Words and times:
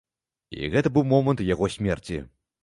І 0.61 0.69
гэта 0.75 0.91
быў 0.95 1.05
момант 1.11 1.45
яго 1.53 1.71
смерці. 1.75 2.19